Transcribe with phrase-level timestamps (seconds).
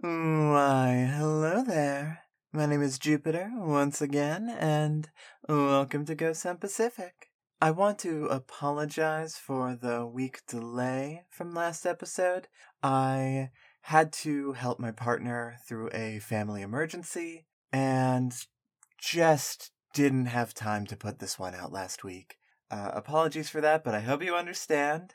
[0.00, 2.20] Why, hello there.
[2.52, 5.10] My name is Jupiter once again, and
[5.48, 7.30] welcome to Ghost Hunt Pacific.
[7.60, 12.46] I want to apologize for the week delay from last episode.
[12.80, 13.50] I
[13.82, 18.32] had to help my partner through a family emergency and
[18.98, 22.36] just didn't have time to put this one out last week.
[22.70, 25.14] Uh, apologies for that, but I hope you understand.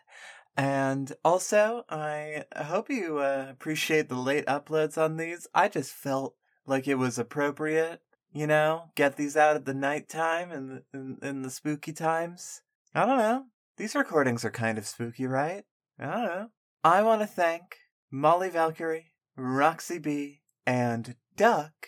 [0.56, 5.48] And also, I hope you uh, appreciate the late uploads on these.
[5.54, 6.36] I just felt
[6.68, 11.18] like it was appropriate, you know, get these out at the nighttime and the, in,
[11.21, 12.61] in the spooky times.
[12.94, 13.46] I don't know.
[13.78, 15.64] These recordings are kind of spooky, right?
[16.00, 16.47] I don't know.
[16.83, 17.78] I want to thank
[18.11, 21.88] Molly Valkyrie, Roxy B, and Duck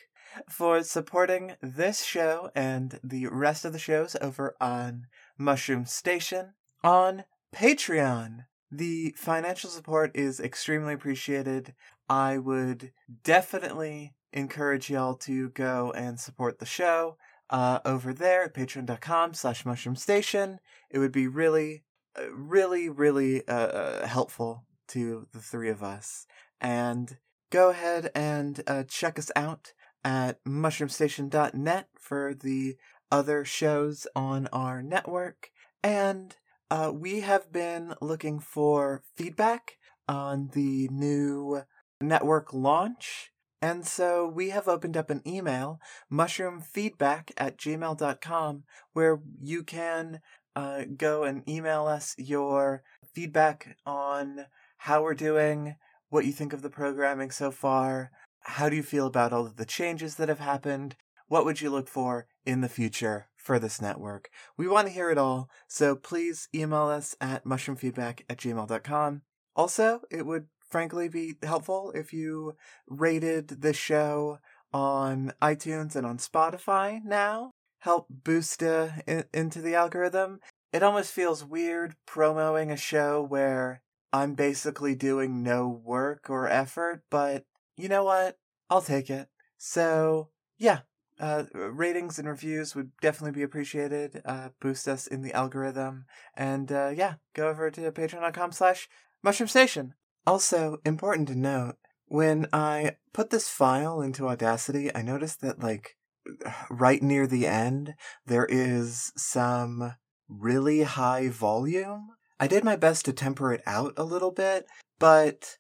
[0.50, 5.06] for supporting this show and the rest of the shows over on
[5.38, 6.54] Mushroom Station
[6.84, 8.46] on Patreon.
[8.78, 11.74] The financial support is extremely appreciated.
[12.10, 12.92] I would
[13.24, 17.16] definitely encourage y'all to go and support the show
[17.50, 20.60] uh, over there at patreon.com slash mushroom station.
[20.90, 21.84] It would be really,
[22.20, 26.28] uh, really, really uh, uh, helpful to the three of us.
[26.60, 27.18] And
[27.52, 29.72] go ahead and uh, check us out
[30.04, 32.76] at mushroomstation.net for the
[33.10, 35.52] other shows on our network.
[35.82, 36.36] And
[36.72, 39.78] uh, we have been looking for feedback
[40.08, 41.62] on the new
[42.02, 43.32] network launch.
[43.62, 45.80] And so we have opened up an email,
[46.12, 50.22] mushroomfeedback at gmail.com, where you can
[50.56, 54.46] uh, go and email us your feedback on
[54.78, 55.76] how we're doing,
[56.10, 59.56] what you think of the programming so far, how do you feel about all of
[59.56, 60.96] the changes that have happened,
[61.28, 64.30] what would you look for in the future for this network?
[64.58, 69.22] We want to hear it all, so please email us at mushroomfeedback at gmail.com.
[69.56, 72.56] Also, it would frankly be helpful if you
[72.88, 74.40] rated the show
[74.74, 77.52] on iTunes and on Spotify now.
[77.80, 80.40] Help boost uh, in- into the algorithm.
[80.74, 87.04] It almost feels weird promoting a show where I'm basically doing no work or effort,
[87.12, 87.46] but
[87.78, 88.38] you know what?
[88.70, 89.30] I'll take it.
[89.58, 90.80] So, yeah,
[91.20, 94.22] uh, ratings and reviews would definitely be appreciated.
[94.26, 96.06] Uh, boost us in the algorithm.
[96.36, 98.90] And uh, yeah, go over to patreon.com slash
[99.24, 99.94] mushroom station.
[100.28, 101.76] Also, important to note,
[102.08, 105.96] when I put this file into Audacity, I noticed that, like,
[106.70, 107.94] right near the end,
[108.26, 109.94] there is some
[110.28, 112.10] really high volume.
[112.40, 114.66] I did my best to temper it out a little bit,
[115.00, 115.58] but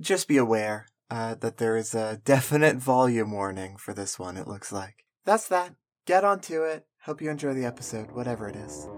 [0.00, 4.48] just be aware uh, that there is a definite volume warning for this one, it
[4.48, 5.04] looks like.
[5.24, 5.74] That's that.
[6.06, 6.86] Get on to it.
[7.04, 8.88] Hope you enjoy the episode, whatever it is.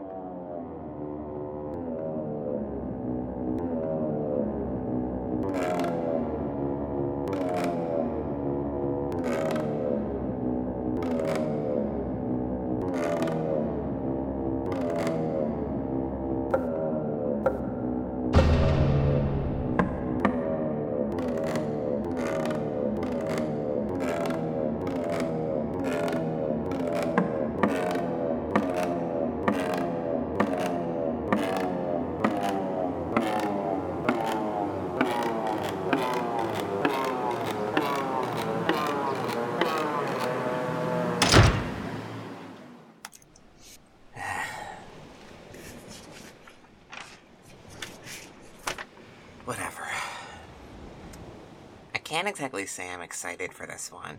[52.09, 54.17] Can't exactly say I'm excited for this one.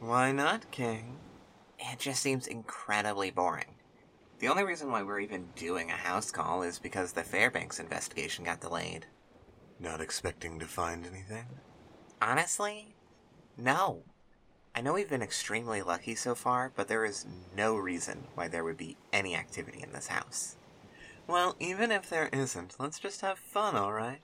[0.00, 1.16] Why not, King?
[1.78, 3.74] It just seems incredibly boring.
[4.38, 8.44] The only reason why we're even doing a house call is because the Fairbanks investigation
[8.44, 9.06] got delayed.
[9.80, 11.46] Not expecting to find anything?
[12.20, 12.94] Honestly,
[13.56, 14.02] no.
[14.74, 17.24] I know we've been extremely lucky so far, but there is
[17.56, 20.56] no reason why there would be any activity in this house.
[21.26, 24.20] Well, even if there isn't, let's just have fun, alright?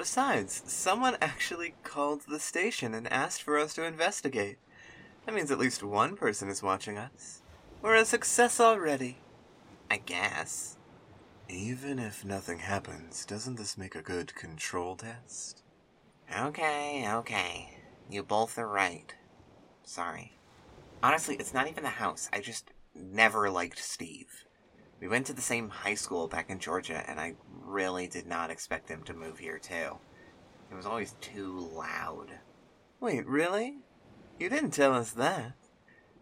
[0.00, 4.56] Besides, someone actually called the station and asked for us to investigate.
[5.26, 7.42] That means at least one person is watching us.
[7.82, 9.18] We're a success already.
[9.90, 10.78] I guess.
[11.50, 15.64] Even if nothing happens, doesn't this make a good control test?
[16.34, 17.76] Okay, okay.
[18.08, 19.14] You both are right.
[19.84, 20.32] Sorry.
[21.02, 22.30] Honestly, it's not even the house.
[22.32, 24.46] I just never liked Steve.
[25.00, 28.50] We went to the same high school back in Georgia, and I really did not
[28.50, 29.98] expect him to move here, too.
[30.70, 32.28] It was always too loud.
[33.00, 33.78] Wait, really?
[34.38, 35.52] You didn't tell us that.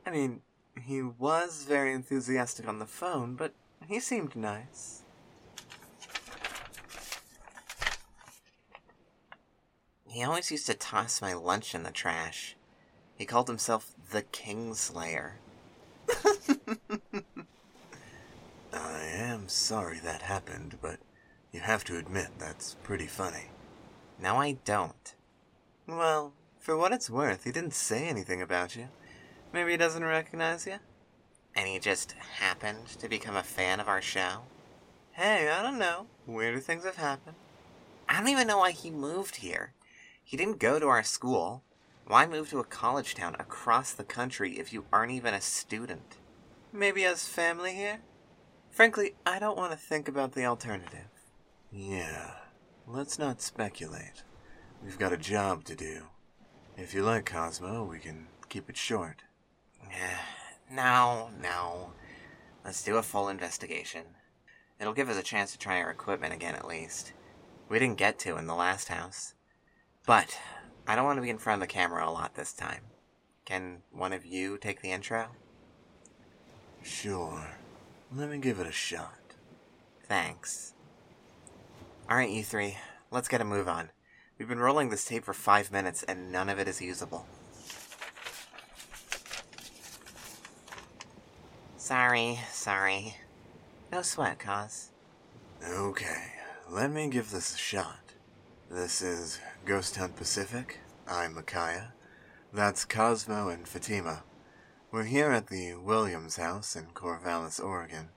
[0.06, 0.42] I mean,
[0.80, 3.52] he was very enthusiastic on the phone, but
[3.86, 5.02] he seemed nice.
[10.06, 12.56] He He always used to toss my lunch in the trash.
[13.14, 15.34] He called himself the Kingslayer.
[19.18, 21.00] Am sorry that happened, but
[21.52, 23.46] you have to admit that's pretty funny.
[24.22, 25.14] No, I don't.
[25.88, 28.86] Well, for what it's worth, he didn't say anything about you.
[29.52, 30.76] Maybe he doesn't recognize you?
[31.56, 34.42] And he just happened to become a fan of our show?
[35.10, 36.06] Hey, I don't know.
[36.28, 37.34] Weirder things have happened.
[38.08, 39.72] I don't even know why he moved here.
[40.22, 41.64] He didn't go to our school.
[42.06, 46.18] Why move to a college town across the country if you aren't even a student?
[46.72, 47.98] Maybe he has family here?
[48.70, 51.08] Frankly, I don't want to think about the alternative.
[51.72, 52.32] Yeah,
[52.86, 54.22] let's not speculate.
[54.84, 56.04] We've got a job to do.
[56.76, 59.22] If you like Cosmo, we can keep it short.
[60.70, 61.92] no, no.
[62.64, 64.04] Let's do a full investigation.
[64.80, 67.12] It'll give us a chance to try our equipment again at least.
[67.68, 69.34] We didn't get to in the last house.
[70.06, 70.38] But
[70.86, 72.82] I don't want to be in front of the camera a lot this time.
[73.44, 75.28] Can one of you take the intro?
[76.82, 77.46] Sure.
[78.14, 79.18] Let me give it a shot.
[80.04, 80.72] Thanks.
[82.10, 82.78] Alright, you three,
[83.10, 83.90] let's get a move on.
[84.38, 87.26] We've been rolling this tape for five minutes and none of it is usable.
[91.76, 93.16] Sorry, sorry.
[93.92, 94.90] No sweat, Cos.
[95.66, 96.32] Okay,
[96.70, 98.00] let me give this a shot.
[98.70, 100.78] This is Ghost Hunt Pacific.
[101.06, 101.92] I'm Micaiah.
[102.52, 104.22] That's Cosmo and Fatima.
[104.90, 108.08] We're here at the Williams house in Corvallis, Oregon.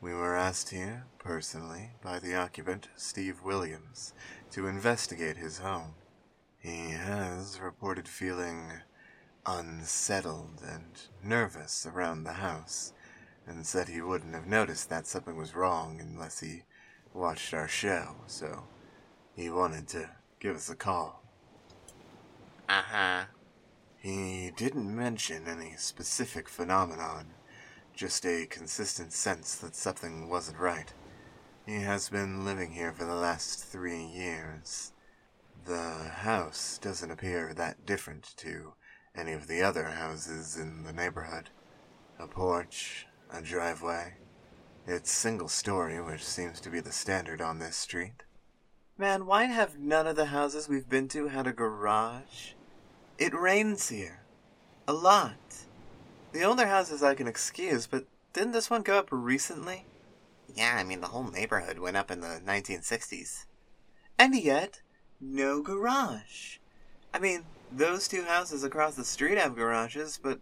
[0.00, 4.12] We were asked here, personally, by the occupant, Steve Williams,
[4.50, 5.94] to investigate his home.
[6.58, 8.72] He has reported feeling
[9.46, 12.92] unsettled and nervous around the house,
[13.46, 16.64] and said he wouldn't have noticed that something was wrong unless he
[17.14, 18.64] watched our show, so
[19.36, 20.10] he wanted to
[20.40, 21.22] give us a call.
[22.68, 23.24] Uh huh.
[24.00, 27.34] He didn't mention any specific phenomenon,
[27.94, 30.90] just a consistent sense that something wasn't right.
[31.66, 34.92] He has been living here for the last three years.
[35.66, 38.72] The house doesn't appear that different to
[39.14, 41.50] any of the other houses in the neighborhood.
[42.18, 44.14] A porch, a driveway.
[44.86, 48.22] It's single story, which seems to be the standard on this street.
[48.96, 52.54] Man, why have none of the houses we've been to had a garage?
[53.20, 54.22] It rains here.
[54.88, 55.36] A lot.
[56.32, 59.84] The older houses I can excuse, but didn't this one go up recently?
[60.54, 63.44] Yeah, I mean, the whole neighborhood went up in the 1960s.
[64.18, 64.80] And yet,
[65.20, 66.60] no garage.
[67.12, 70.40] I mean, those two houses across the street have garages, but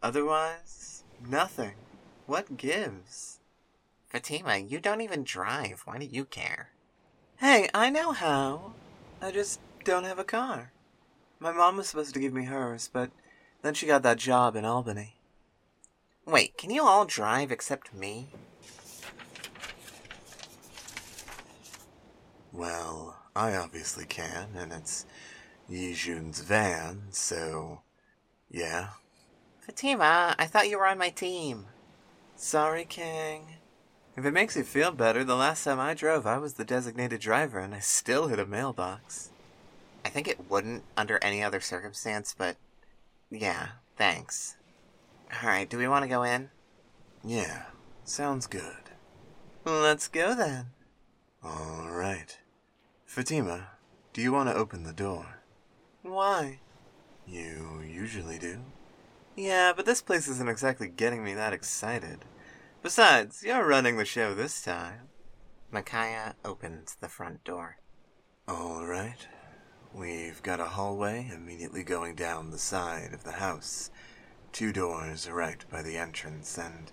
[0.00, 1.74] otherwise, nothing.
[2.26, 3.40] What gives?
[4.06, 5.82] Fatima, you don't even drive.
[5.86, 6.70] Why do you care?
[7.38, 8.74] Hey, I know how.
[9.20, 10.72] I just don't have a car.
[11.42, 13.10] My mom was supposed to give me hers, but
[13.62, 15.16] then she got that job in Albany.
[16.24, 18.28] Wait, can you all drive except me?
[22.52, 25.04] Well, I obviously can, and it's
[25.68, 27.80] Yijun's van, so.
[28.48, 28.90] Yeah.
[29.62, 31.66] Fatima, I thought you were on my team.
[32.36, 33.54] Sorry, King.
[34.16, 37.20] If it makes you feel better, the last time I drove, I was the designated
[37.20, 39.31] driver, and I still hit a mailbox.
[40.04, 42.56] I think it wouldn't under any other circumstance, but
[43.30, 44.56] yeah, thanks.
[45.34, 46.50] Alright, do we want to go in?
[47.24, 47.64] Yeah,
[48.04, 48.90] sounds good.
[49.64, 50.66] Let's go then.
[51.42, 52.38] All right.
[53.06, 53.68] Fatima,
[54.12, 55.40] do you want to open the door?
[56.02, 56.60] Why?
[57.26, 58.58] You usually do.
[59.36, 62.24] Yeah, but this place isn't exactly getting me that excited.
[62.82, 65.08] Besides, you're running the show this time.
[65.70, 67.78] Micaiah opens the front door.
[68.48, 69.28] All right.
[69.94, 73.90] We've got a hallway immediately going down the side of the house.
[74.50, 76.90] Two doors right by the entrance, and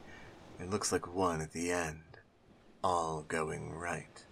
[0.59, 2.19] it looks like one at the end.
[2.83, 4.25] All going right.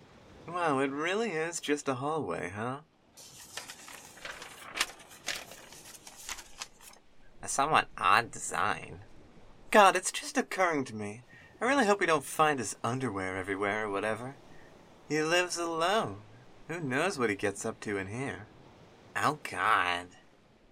[0.47, 2.79] Wow, it really is just a hallway, huh?
[7.41, 8.99] A somewhat odd design.
[9.71, 11.23] God, it's just occurring to me.
[11.61, 14.35] I really hope we don't find his underwear everywhere or whatever.
[15.07, 16.17] He lives alone.
[16.67, 18.47] Who knows what he gets up to in here?
[19.23, 20.07] Oh, God.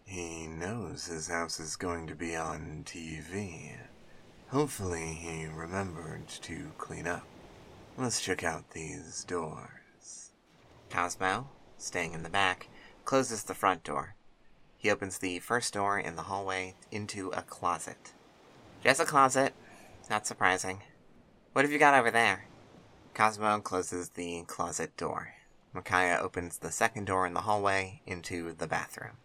[0.06, 3.72] He knows his house is going to be on TV.
[4.50, 7.26] Hopefully, he remembered to clean up.
[7.98, 10.30] Let's check out these doors.
[10.92, 11.50] Cosmo,
[11.80, 12.70] staying in the back,
[13.04, 14.16] closes the front door.
[14.78, 18.14] He opens the first door in the hallway into a closet.
[18.84, 19.54] Just a closet.
[20.08, 20.84] Not surprising.
[21.54, 22.46] What have you got over there?
[23.16, 25.30] Cosmo closes the closet door.
[25.76, 29.18] Micaiah opens the second door in the hallway into the bathroom.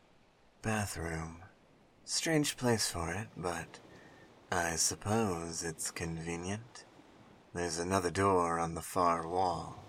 [0.62, 1.42] Bathroom.
[2.04, 3.78] Strange place for it, but
[4.50, 6.84] I suppose it's convenient.
[7.54, 9.84] There's another door on the far wall.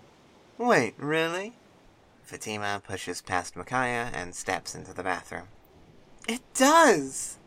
[0.56, 1.54] Wait, really?
[2.22, 5.48] Fatima pushes past Micaiah and steps into the bathroom.
[6.28, 7.38] It does!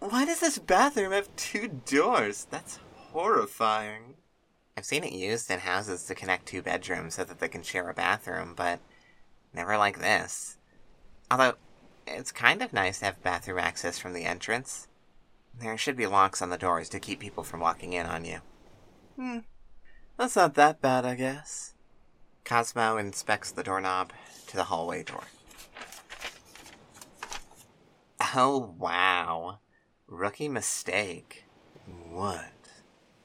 [0.00, 2.46] Why does this bathroom have two doors?
[2.48, 2.78] That's
[3.12, 4.14] horrifying.
[4.76, 7.88] I've seen it used in houses to connect two bedrooms so that they can share
[7.88, 8.80] a bathroom, but
[9.52, 10.58] never like this.
[11.30, 11.54] Although,
[12.06, 14.88] it's kind of nice to have bathroom access from the entrance.
[15.58, 18.40] There should be locks on the doors to keep people from walking in on you.
[19.16, 19.38] Hmm.
[20.18, 21.74] That's not that bad, I guess.
[22.44, 24.12] Cosmo inspects the doorknob
[24.48, 25.24] to the hallway door.
[28.34, 29.60] Oh, wow.
[30.08, 31.44] Rookie mistake.
[32.10, 32.53] What?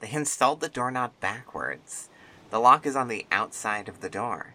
[0.00, 2.08] They installed the doorknob backwards.
[2.50, 4.54] The lock is on the outside of the door.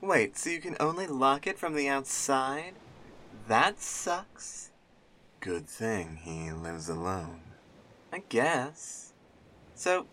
[0.00, 2.74] Wait, so you can only lock it from the outside?
[3.48, 4.70] That sucks.
[5.40, 7.40] Good thing he lives alone.
[8.12, 9.12] I guess.
[9.74, 10.06] So,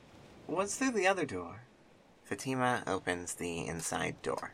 [0.47, 1.61] what's through the other door?
[2.23, 4.53] Fatima opens the inside door.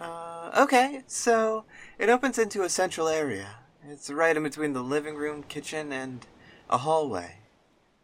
[0.00, 1.64] Uh, okay, so
[1.98, 3.56] it opens into a central area.
[3.88, 6.26] It's right in between the living room, kitchen, and
[6.68, 7.36] a hallway.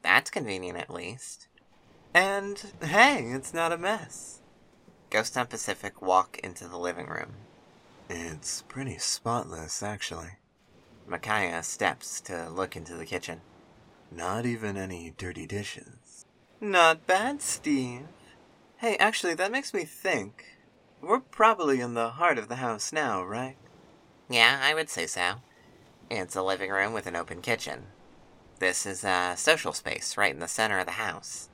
[0.03, 1.49] That's convenient at least.
[2.15, 4.41] And hey, it's not a mess.
[5.11, 7.35] Ghost Town Pacific walk into the living room.
[8.09, 10.39] It's pretty spotless, actually.
[11.07, 13.41] Micaiah steps to look into the kitchen.
[14.11, 16.25] Not even any dirty dishes.
[16.61, 18.07] Not bad, Steve.
[18.77, 20.45] Hey, actually, that makes me think.
[21.01, 23.57] We're probably in the heart of the house now, right?
[24.29, 25.37] Yeah, I would say so.
[26.11, 27.87] It's a living room with an open kitchen.
[28.63, 31.49] This is a social space right in the center of the house.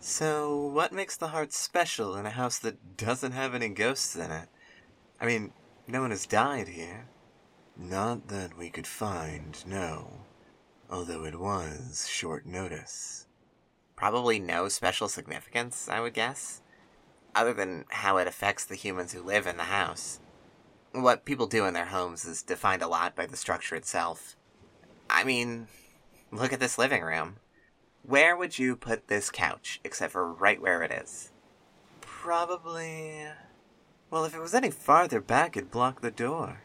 [0.00, 4.28] So, what makes the heart special in a house that doesn't have any ghosts in
[4.32, 4.48] it?
[5.20, 5.52] I mean,
[5.86, 7.06] no one has died here.
[7.76, 10.24] Not that we could find, no.
[10.90, 13.28] Although it was short notice.
[13.94, 16.60] Probably no special significance, I would guess.
[17.36, 20.18] Other than how it affects the humans who live in the house.
[20.90, 24.34] What people do in their homes is defined a lot by the structure itself.
[25.08, 25.68] I mean,
[26.32, 27.36] look at this living room.
[28.02, 31.30] Where would you put this couch, except for right where it is?
[32.00, 33.26] Probably.
[34.10, 36.62] Well, if it was any farther back, it'd block the door.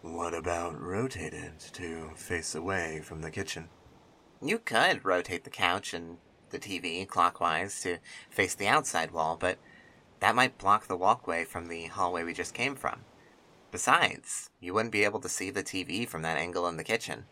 [0.00, 3.68] What about rotate it to face away from the kitchen?
[4.40, 6.18] You could rotate the couch and
[6.50, 7.98] the TV clockwise to
[8.30, 9.58] face the outside wall, but
[10.20, 13.00] that might block the walkway from the hallway we just came from.
[13.70, 17.24] Besides, you wouldn't be able to see the TV from that angle in the kitchen.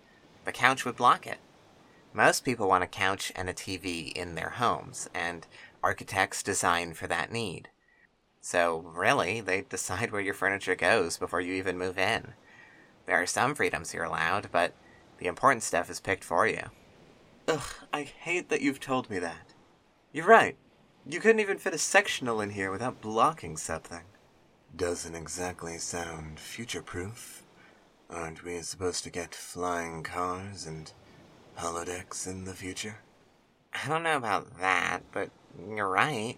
[0.45, 1.39] The couch would block it.
[2.13, 5.47] Most people want a couch and a TV in their homes, and
[5.83, 7.69] architects design for that need.
[8.41, 12.35] So, really, they decide where your furniture goes before you even move in.
[13.07, 14.75] There are some freedoms you're allowed, but
[15.19, 16.71] the important stuff is picked for you.
[17.47, 19.55] Ugh, I hate that you've told me that.
[20.13, 20.57] You're right.
[21.07, 24.05] You couldn't even fit a sectional in here without blocking something.
[24.77, 27.43] Doesn't exactly sound future proof.
[28.09, 30.93] Aren't we supposed to get flying cars and
[31.61, 32.99] holodecks in the future?
[33.73, 35.31] I don't know about that, but
[35.69, 36.37] you're right.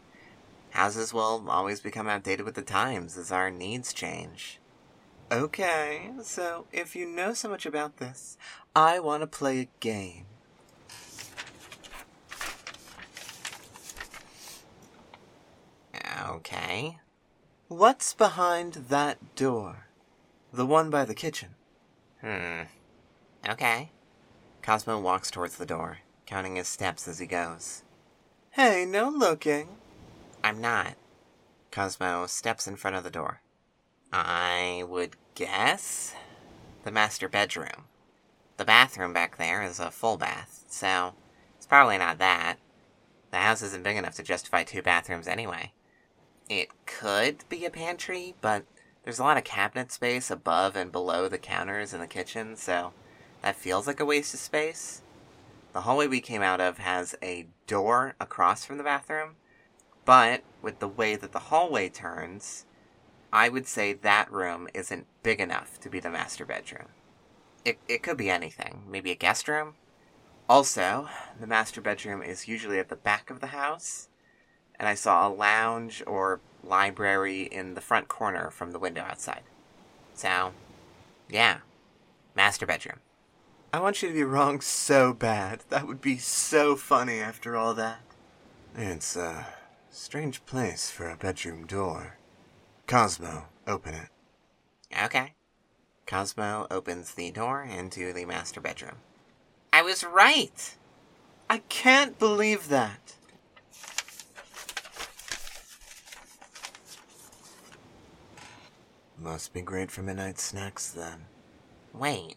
[0.70, 4.58] Houses will always become outdated with the times as our needs change.
[5.30, 8.36] Okay, so if you know so much about this,
[8.76, 10.26] I want to play a game.
[16.28, 16.98] Okay.
[17.68, 19.86] What's behind that door?
[20.52, 21.50] The one by the kitchen.
[22.20, 22.62] Hmm.
[23.48, 23.90] Okay.
[24.62, 27.82] Cosmo walks towards the door, counting his steps as he goes.
[28.50, 29.68] Hey, no looking.
[30.44, 30.94] I'm not.
[31.72, 33.40] Cosmo steps in front of the door.
[34.12, 36.14] I would guess
[36.84, 37.86] the master bedroom.
[38.56, 41.14] The bathroom back there is a full bath, so
[41.56, 42.56] it's probably not that.
[43.32, 45.72] The house isn't big enough to justify two bathrooms anyway.
[46.48, 48.64] It could be a pantry, but
[49.02, 52.92] there's a lot of cabinet space above and below the counters in the kitchen, so
[53.42, 55.02] that feels like a waste of space.
[55.72, 59.36] The hallway we came out of has a door across from the bathroom,
[60.04, 62.66] but with the way that the hallway turns,
[63.32, 66.88] I would say that room isn't big enough to be the master bedroom.
[67.64, 68.82] It, it could be anything.
[68.88, 69.74] Maybe a guest room?
[70.48, 71.08] Also,
[71.40, 74.08] the master bedroom is usually at the back of the house,
[74.78, 79.42] and I saw a lounge or library in the front corner from the window outside.
[80.14, 80.52] So,
[81.30, 81.58] yeah,
[82.36, 82.98] master bedroom.
[83.74, 85.62] I want you to be wrong so bad.
[85.70, 88.00] That would be so funny after all that.
[88.76, 89.46] It's a
[89.90, 92.18] strange place for a bedroom door.
[92.86, 94.08] Cosmo, open it.
[95.02, 95.32] Okay.
[96.06, 98.96] Cosmo opens the door into the master bedroom.
[99.72, 100.76] I was right!
[101.48, 103.14] I can't believe that.
[109.18, 111.26] Must be great for midnight snacks then.
[111.94, 112.36] Wait,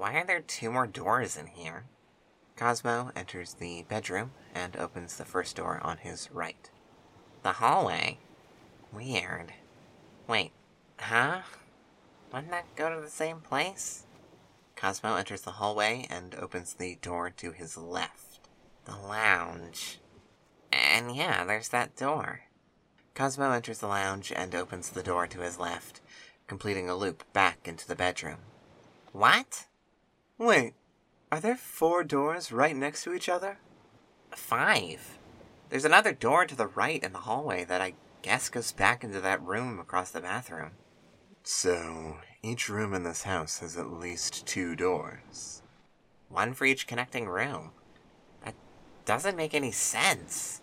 [0.00, 1.84] why are there two more doors in here?
[2.56, 6.70] Cosmo enters the bedroom and opens the first door on his right.
[7.42, 8.16] The hallway?
[8.94, 9.52] Weird.
[10.26, 10.52] Wait,
[10.98, 11.42] huh?
[12.32, 14.06] Wouldn't that go to the same place?
[14.74, 18.40] Cosmo enters the hallway and opens the door to his left.
[18.86, 20.00] The lounge.
[20.72, 22.44] And yeah, there's that door.
[23.14, 26.00] Cosmo enters the lounge and opens the door to his left,
[26.46, 28.38] completing a loop back into the bedroom.
[29.12, 29.66] What?
[30.40, 30.72] Wait,
[31.30, 33.58] are there four doors right next to each other?
[34.30, 35.18] Five.
[35.68, 37.92] There's another door to the right in the hallway that I
[38.22, 40.70] guess goes back into that room across the bathroom.
[41.42, 45.60] So, each room in this house has at least two doors.
[46.30, 47.72] One for each connecting room.
[48.42, 48.54] That
[49.04, 50.62] doesn't make any sense.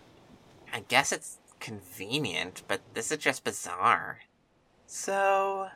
[0.74, 4.22] I guess it's convenient, but this is just bizarre.
[4.88, 5.68] So,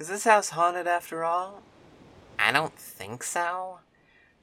[0.00, 1.62] is this house haunted after all?
[2.42, 3.80] I don't think so.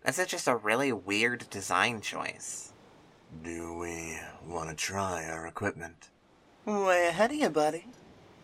[0.05, 2.71] This is just a really weird design choice.
[3.43, 6.09] Do we want to try our equipment?
[6.65, 7.87] Way ahead of you, buddy.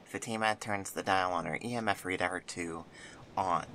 [0.06, 2.86] Fatima turns the dial on her EMF reader to
[3.38, 3.66] on.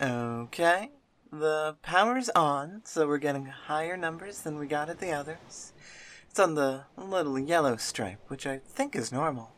[0.00, 0.90] Okay.
[1.32, 5.72] The power's on, so we're getting higher numbers than we got at the others.
[6.28, 9.52] It's on the little yellow stripe, which I think is normal.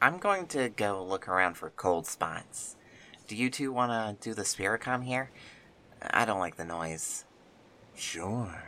[0.00, 2.76] I'm going to go look around for cold spots.
[3.28, 5.30] Do you two want to do the Spiricom here?
[6.00, 7.26] I don't like the noise.
[7.94, 8.62] Sure.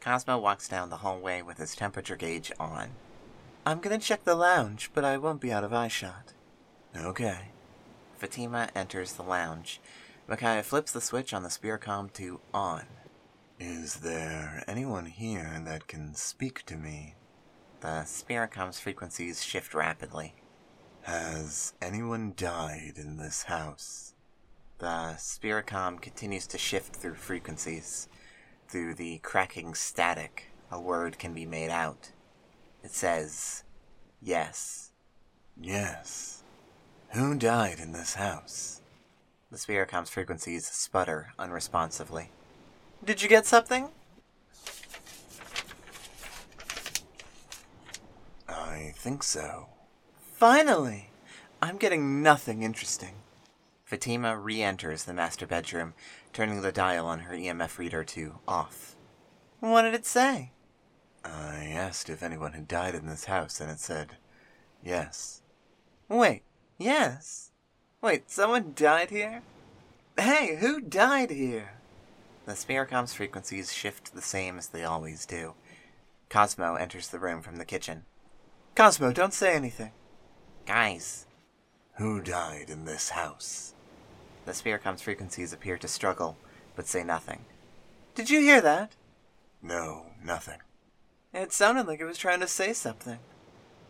[0.00, 2.90] Cosmo walks down the hallway with his temperature gauge on.
[3.66, 6.34] I'm gonna check the lounge, but I won't be out of eyeshot.
[6.96, 7.48] Okay.
[8.16, 9.80] Fatima enters the lounge.
[10.28, 12.84] Micaiah flips the switch on the Spiricom to on.
[13.58, 17.16] Is there anyone here that can speak to me?
[17.80, 20.34] The Spiricom's frequencies shift rapidly.
[21.02, 24.14] Has anyone died in this house?
[24.78, 28.08] The Spiricom continues to shift through frequencies.
[28.68, 32.12] Through the cracking static, a word can be made out.
[32.84, 33.64] It says,
[34.22, 34.92] yes.
[35.60, 36.44] Yes.
[37.10, 38.80] Who died in this house?
[39.50, 42.28] The Spiricom's frequencies sputter unresponsively.
[43.04, 43.88] Did you get something?
[48.48, 49.66] I think so.
[50.40, 51.10] Finally!
[51.60, 53.16] I'm getting nothing interesting.
[53.84, 55.92] Fatima re enters the master bedroom,
[56.32, 58.96] turning the dial on her EMF reader to off.
[59.58, 60.52] What did it say?
[61.22, 64.16] I asked if anyone had died in this house, and it said,
[64.82, 65.42] yes.
[66.08, 66.40] Wait,
[66.78, 67.50] yes?
[68.00, 69.42] Wait, someone died here?
[70.18, 71.72] Hey, who died here?
[72.46, 75.52] The Spiricom's frequencies shift the same as they always do.
[76.30, 78.06] Cosmo enters the room from the kitchen.
[78.74, 79.92] Cosmo, don't say anything.
[80.66, 81.26] Guys,
[81.96, 83.74] Who died in this house?
[84.46, 86.36] the Spiricom's frequencies appear to struggle,
[86.74, 87.44] but say nothing.
[88.14, 88.92] Did you hear that?
[89.62, 90.58] No, nothing.
[91.32, 93.18] It sounded like it was trying to say something.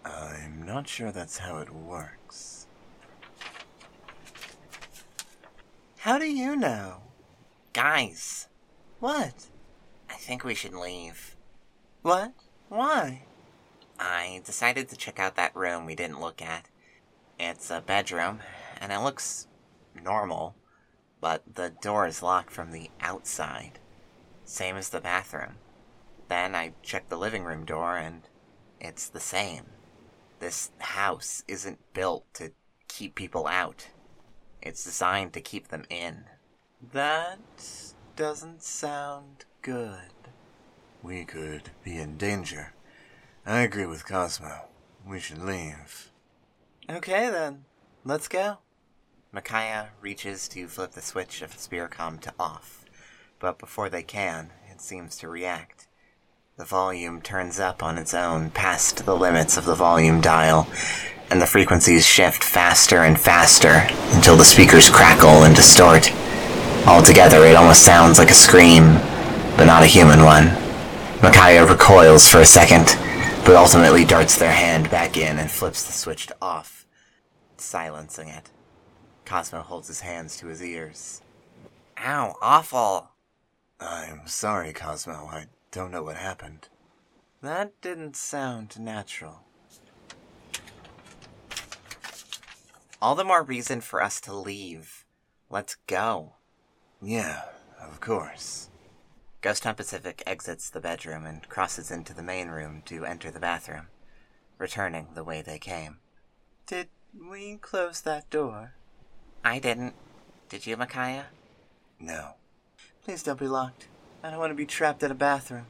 [0.05, 2.67] I'm not sure that's how it works.
[5.99, 7.03] How do you know?
[7.73, 8.49] Guys,
[8.99, 9.47] What?
[10.11, 11.37] I think we should leave.
[12.03, 12.33] What?
[12.69, 13.23] Why?
[14.01, 16.69] I decided to check out that room we didn't look at.
[17.39, 18.41] It's a bedroom,
[18.81, 19.47] and it looks
[19.95, 20.57] normal,
[21.21, 23.79] but the door is locked from the outside.
[24.45, 25.57] Same as the bathroom.
[26.29, 28.23] Then I checked the living room door, and
[28.81, 29.67] it's the same.
[30.39, 32.53] This house isn't built to
[32.89, 33.89] keep people out,
[34.63, 36.25] it's designed to keep them in.
[36.93, 37.39] That
[38.17, 40.13] doesn't sound good.
[41.03, 42.73] We could be in danger.
[43.47, 44.69] I agree with Cosmo.
[45.07, 46.11] We should leave.
[46.89, 47.65] Okay then,
[48.05, 48.59] let's go.
[49.33, 52.85] Micaiah reaches to flip the switch of the Spiricom to off,
[53.39, 55.87] but before they can, it seems to react.
[56.59, 60.69] The volume turns up on its own past the limits of the volume dial,
[61.31, 66.13] and the frequencies shift faster and faster until the speakers crackle and distort.
[66.87, 68.95] Altogether, it almost sounds like a scream,
[69.57, 70.47] but not a human one.
[71.23, 72.99] Micaiah recoils for a second,
[73.45, 76.87] but ultimately darts their hand back in and flips the switch to off,
[77.57, 78.51] silencing it.
[79.25, 81.21] Cosmo holds his hands to his ears.
[81.99, 83.11] Ow, awful!
[83.79, 85.29] I'm sorry, Cosmo.
[85.31, 86.69] I don't know what happened.
[87.43, 89.43] That didn't sound natural.
[93.03, 95.05] All the more reason for us to leave.
[95.49, 96.35] Let's go.
[97.03, 97.43] Yeah,
[97.81, 98.70] of course.
[99.43, 103.41] Ghost Town Pacific exits the bedroom and crosses into the main room to enter the
[103.41, 103.87] bathroom,
[104.59, 105.97] returning the way they came.
[106.67, 108.75] Did we close that door?
[109.43, 109.95] I didn't.
[110.51, 111.27] Did you, Micaiah?
[111.99, 112.35] No.
[113.03, 113.89] Please don't be locked.
[114.23, 115.67] I don't want to be trapped in a bathroom.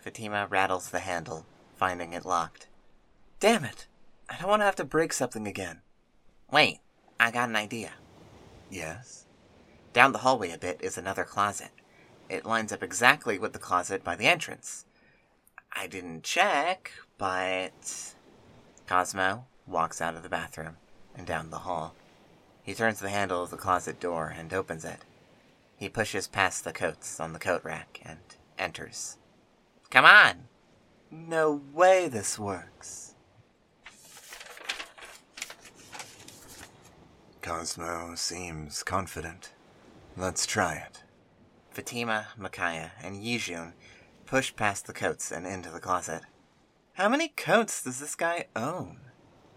[0.00, 2.66] Fatima rattles the handle, finding it locked.
[3.38, 3.86] Damn it!
[4.28, 5.82] I don't want to have to break something again.
[6.50, 6.80] Wait,
[7.20, 7.92] I got an idea.
[8.68, 9.26] Yes?
[9.92, 11.70] Down the hallway a bit is another closet.
[12.28, 14.84] It lines up exactly with the closet by the entrance.
[15.72, 18.14] I didn't check, but.
[18.86, 20.76] Cosmo walks out of the bathroom
[21.14, 21.94] and down the hall.
[22.62, 25.04] He turns the handle of the closet door and opens it.
[25.76, 28.18] He pushes past the coats on the coat rack and
[28.58, 29.18] enters.
[29.90, 30.48] Come on!
[31.10, 33.14] No way this works.
[37.42, 39.52] Cosmo seems confident.
[40.16, 41.02] Let's try it.
[41.76, 43.74] Fatima, Micaiah, and Yijun
[44.24, 46.22] push past the coats and into the closet.
[46.94, 49.00] How many coats does this guy own?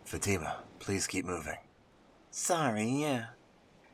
[0.03, 1.59] Fatima, please keep moving.
[2.29, 3.27] Sorry, yeah.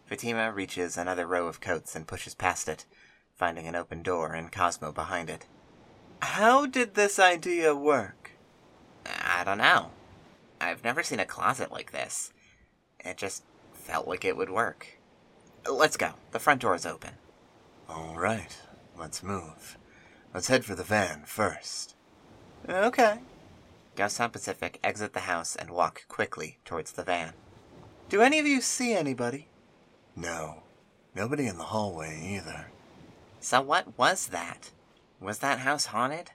[0.07, 2.87] Fatima reaches another row of coats and pushes past it,
[3.35, 5.45] finding an open door and Cosmo behind it.
[6.23, 8.31] How did this idea work?
[9.05, 9.91] I don't know.
[10.59, 12.33] I've never seen a closet like this.
[12.99, 14.97] It just felt like it would work.
[15.71, 16.13] Let's go.
[16.31, 17.11] The front door is open.
[17.87, 18.57] All right,
[18.97, 19.77] let's move.
[20.33, 21.95] Let's head for the van first.
[22.67, 23.19] Okay.
[23.95, 27.33] Ghost Town Pacific exit the house and walk quickly towards the van.
[28.09, 29.47] Do any of you see anybody?
[30.15, 30.63] No,
[31.15, 32.67] nobody in the hallway either.
[33.39, 34.71] So what was that?
[35.21, 36.31] Was that house haunted?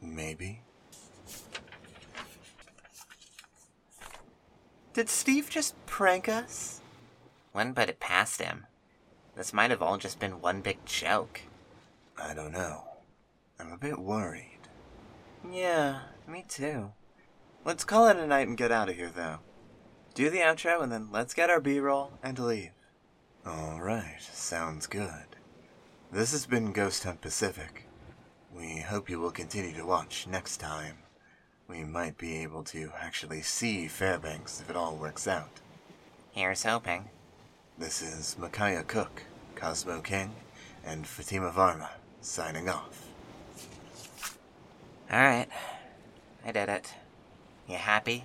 [0.00, 0.62] Maybe.
[4.92, 6.80] Did Steve just prank us?
[7.52, 8.66] When put it past him?
[9.36, 11.40] This might have all just been one big joke.
[12.20, 12.84] I don't know.
[13.58, 14.58] I'm a bit worried.
[15.50, 16.92] Yeah, me too.
[17.64, 19.38] Let's call it a night and get out of here, though.
[20.14, 22.72] Do the outro and then let's get our B roll and leave.
[23.46, 25.36] All right, sounds good.
[26.12, 27.88] This has been Ghost Hunt Pacific.
[28.54, 30.98] We hope you will continue to watch next time.
[31.66, 35.60] We might be able to actually see Fairbanks if it all works out.
[36.32, 37.08] Here's hoping.
[37.78, 39.22] This is Micaiah Cook,
[39.54, 40.30] Cosmo King,
[40.84, 41.88] and Fatima Varma
[42.20, 43.06] signing off.
[45.10, 45.48] Alright.
[46.44, 46.92] I did it.
[47.66, 48.24] You happy?